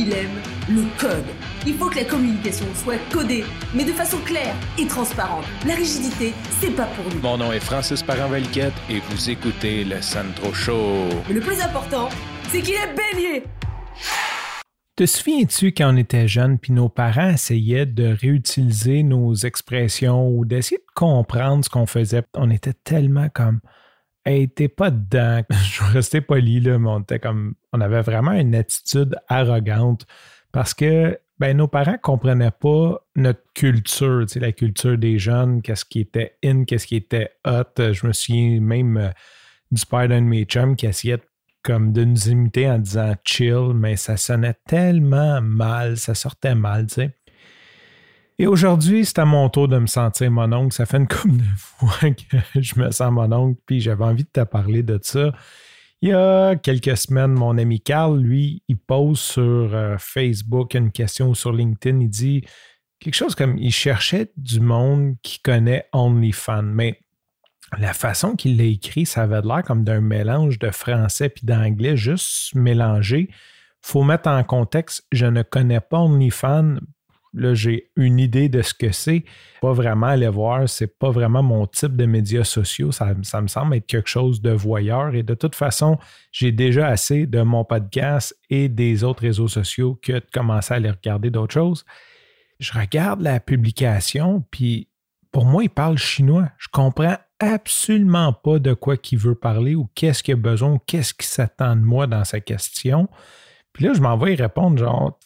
[0.00, 1.26] il aime le code.
[1.66, 5.44] Il faut que la communication soit codée, mais de façon claire et transparente.
[5.66, 7.20] La rigidité, c'est pas pour nous.
[7.20, 11.04] Mon nom est Francis Parent-Valquette et vous écoutez le Sandro Show.
[11.28, 12.08] Mais le plus important,
[12.48, 13.42] c'est qu'il est bélier.
[14.96, 20.46] Te souviens-tu quand on était jeune puis nos parents essayaient de réutiliser nos expressions ou
[20.46, 22.22] d'essayer de comprendre ce qu'on faisait?
[22.34, 23.60] On était tellement comme
[24.24, 25.42] Hey, t'es pas dedans.
[25.50, 27.54] Je rester poli, là, mais on était comme.
[27.72, 30.06] On avait vraiment une attitude arrogante
[30.52, 35.86] parce que ben, nos parents ne comprenaient pas notre culture, la culture des jeunes, qu'est-ce
[35.86, 37.92] qui était in, qu'est-ce qui était hot.
[37.92, 39.08] Je me souviens même euh,
[39.70, 41.20] du père d'un de mes chums qui essayait
[41.62, 46.86] comme de nous imiter en disant chill, mais ça sonnait tellement mal, ça sortait mal,
[46.86, 47.16] tu sais.
[48.40, 50.72] Et aujourd'hui, c'est à mon tour de me sentir mon oncle.
[50.72, 54.24] Ça fait une couple de fois que je me sens mon oncle, puis j'avais envie
[54.24, 55.34] de te parler de ça.
[56.00, 60.90] Il y a quelques semaines, mon ami Carl, lui, il pose sur euh, Facebook une
[60.90, 62.00] question sur LinkedIn.
[62.00, 62.42] Il dit
[62.98, 66.62] quelque chose comme il cherchait du monde qui connaît OnlyFans.
[66.62, 66.98] Mais
[67.76, 71.94] la façon qu'il l'a écrit, ça avait l'air comme d'un mélange de français puis d'anglais,
[71.94, 73.28] juste mélangé.
[73.82, 76.76] faut mettre en contexte, je ne connais pas OnlyFans
[77.32, 79.24] Là, j'ai une idée de ce que c'est.
[79.60, 82.90] Pas vraiment aller voir, c'est pas vraiment mon type de médias sociaux.
[82.90, 85.14] Ça, me semble être quelque chose de voyeur.
[85.14, 85.98] Et de toute façon,
[86.32, 90.78] j'ai déjà assez de mon podcast et des autres réseaux sociaux que de commencer à
[90.78, 91.84] aller regarder d'autres choses.
[92.58, 94.88] Je regarde la publication, puis
[95.30, 96.48] pour moi, il parle chinois.
[96.58, 101.14] Je comprends absolument pas de quoi il veut parler ou qu'est-ce qu'il a besoin qu'est-ce
[101.14, 103.08] qui s'attend de moi dans sa question.
[103.72, 105.18] Puis là, je m'en vais y répondre genre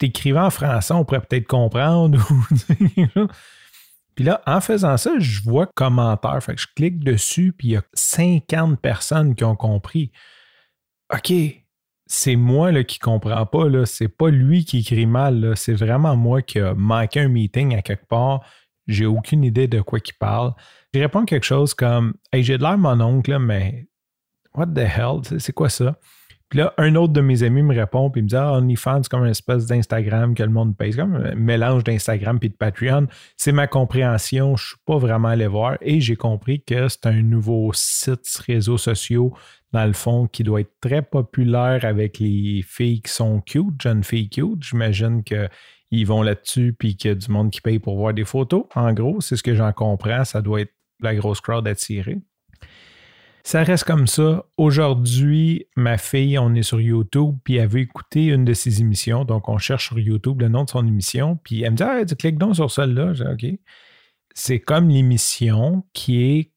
[0.00, 2.18] t'écrivais en français, on pourrait peut-être comprendre.
[4.14, 6.42] puis là, en faisant ça, je vois commentaire.
[6.42, 10.10] Fait que je clique dessus, puis il y a 50 personnes qui ont compris.
[11.14, 11.32] OK,
[12.06, 13.66] c'est moi là, qui ne comprends pas.
[13.84, 15.52] C'est pas lui qui écrit mal.
[15.54, 18.40] C'est vraiment moi qui a manqué un meeting à quelque part.
[18.86, 20.54] J'ai aucune idée de quoi il parle.
[20.94, 23.86] Je réponds quelque chose comme Hey, j'ai de l'air mon oncle, mais
[24.54, 25.20] what the hell?
[25.38, 25.98] C'est quoi ça?
[26.50, 29.04] Puis là, un autre de mes amis me répond, puis il me dit Ah, OnlyFans,
[29.04, 30.92] c'est comme une espèce d'Instagram que le monde paye.
[30.92, 33.06] Comme un mélange d'Instagram et de Patreon.
[33.36, 34.56] C'est ma compréhension.
[34.56, 35.78] Je ne suis pas vraiment allé voir.
[35.80, 39.32] Et j'ai compris que c'est un nouveau site réseaux sociaux,
[39.72, 44.02] dans le fond, qui doit être très populaire avec les filles qui sont cute, jeunes
[44.02, 44.64] filles cute.
[44.64, 48.24] J'imagine qu'ils vont là-dessus, puis qu'il y a du monde qui paye pour voir des
[48.24, 48.64] photos.
[48.74, 50.24] En gros, c'est ce que j'en comprends.
[50.24, 52.18] Ça doit être la grosse crowd attirée.
[53.42, 54.44] Ça reste comme ça.
[54.56, 59.24] Aujourd'hui, ma fille, on est sur YouTube, puis elle veut écouter une de ses émissions.
[59.24, 62.04] Donc, on cherche sur YouTube le nom de son émission, puis elle me dit Ah,
[62.04, 63.12] tu cliques donc sur celle-là.
[63.32, 63.46] OK.
[64.34, 66.52] C'est comme l'émission qui est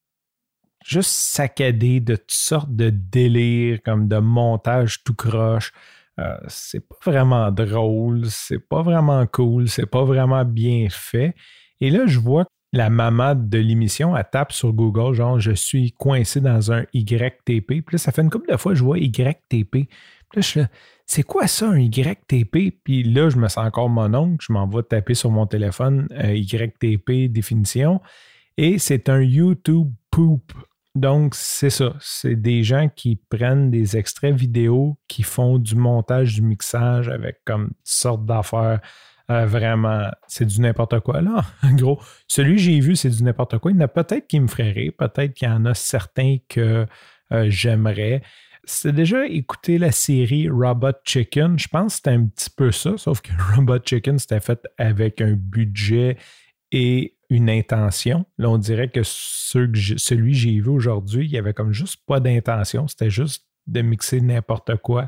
[0.86, 5.72] juste saccadée de toutes sortes de délires, comme de montage tout croche.
[6.20, 11.34] Euh, c'est pas vraiment drôle, c'est pas vraiment cool, c'est pas vraiment bien fait.
[11.82, 15.92] Et là, je vois la maman de l'émission, elle tape sur Google, genre, je suis
[15.94, 17.68] coincé dans un YTP.
[17.68, 19.72] Puis là, ça fait une couple de fois que je vois YTP.
[19.72, 19.88] Puis
[20.34, 20.62] là, je suis
[21.06, 22.76] c'est quoi ça, un YTP?
[22.84, 26.08] Puis là, je me sens encore mon oncle, je m'en vais taper sur mon téléphone
[26.14, 28.02] euh, YTP définition.
[28.58, 30.54] Et c'est un YouTube poop.
[30.96, 31.96] Donc, c'est ça.
[32.00, 37.42] C'est des gens qui prennent des extraits vidéo, qui font du montage, du mixage avec
[37.46, 38.80] comme sortes d'affaires
[39.32, 41.22] euh, vraiment, c'est du n'importe quoi.
[41.22, 43.72] Là, en gros, celui que j'ai vu, c'est du n'importe quoi.
[43.72, 46.86] Il y en a peut-être qui me ferait peut-être qu'il y en a certains que
[47.32, 48.22] euh, j'aimerais.
[48.66, 51.58] C'est déjà écouté la série Robot Chicken.
[51.60, 55.22] Je pense que c'était un petit peu ça, sauf que Robot Chicken, c'était fait avec
[55.22, 56.18] un budget
[56.72, 58.26] et une intention.
[58.38, 62.02] Là, on dirait que, que celui que j'ai vu aujourd'hui, il n'y avait comme juste
[62.06, 62.88] pas d'intention.
[62.88, 65.08] C'était juste de mixer n'importe quoi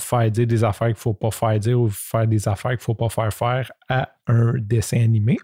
[0.00, 2.80] faire dire des affaires qu'il ne faut pas faire dire ou faire des affaires qu'il
[2.80, 5.36] ne faut pas faire faire à un dessin animé.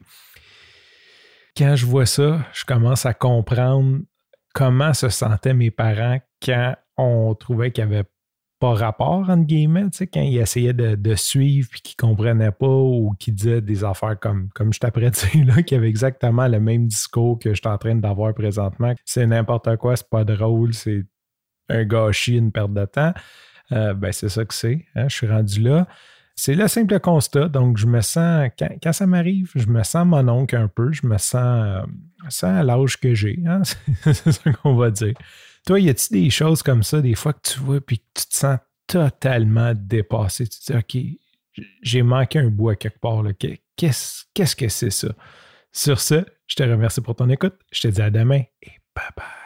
[1.56, 4.00] Quand je vois ça, je commence à comprendre
[4.54, 8.08] comment se sentaient mes parents quand on trouvait qu'il n'y avait
[8.62, 13.12] pas rapport, entre guillemets, quand ils essayaient de, suivre et qu'ils ne comprenaient pas ou
[13.18, 17.40] qu'ils disaient des affaires comme, comme je t'apprête là, qui avaient exactement le même discours
[17.40, 18.94] que je suis en train d'avoir présentement.
[19.04, 21.04] C'est n'importe quoi, c'est pas drôle, c'est
[21.68, 23.12] un gâchis, une perte de temps.
[23.72, 24.86] Euh, ben, c'est ça que c'est.
[24.94, 25.86] Hein, je suis rendu là.
[26.34, 27.48] C'est le simple constat.
[27.48, 30.92] Donc, je me sens, quand, ça m'arrive, je me sens mon oncle un peu.
[30.92, 31.84] Je me sens,
[32.42, 33.38] euh, à l'âge que j'ai.
[33.46, 33.62] Hein,
[34.02, 35.14] c'est ça qu'on va dire.
[35.66, 38.26] Toi, y a-t-il des choses comme ça, des fois que tu vois, puis que tu
[38.26, 40.46] te sens totalement dépassé?
[40.48, 43.22] Tu te dis, OK, j'ai manqué un bout à quelque part.
[43.76, 45.08] Qu'est-ce, qu'est-ce que c'est ça?
[45.70, 47.54] Sur ce, je te remercie pour ton écoute.
[47.72, 49.41] Je te dis à demain et bye bye.